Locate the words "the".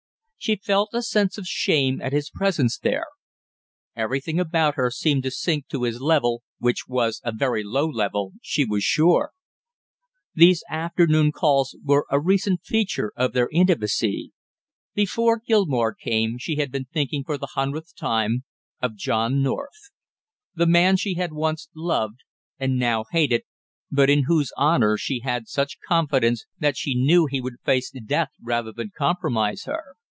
17.37-17.49, 20.55-20.65